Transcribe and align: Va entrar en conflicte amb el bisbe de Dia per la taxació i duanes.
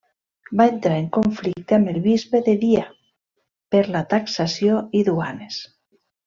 Va 0.59 0.65
entrar 0.75 0.95
en 1.01 1.09
conflicte 1.17 1.77
amb 1.77 1.91
el 1.91 1.99
bisbe 2.07 2.41
de 2.49 2.55
Dia 2.65 2.87
per 3.77 3.83
la 3.97 4.03
taxació 4.15 4.81
i 5.03 5.07
duanes. 5.13 5.63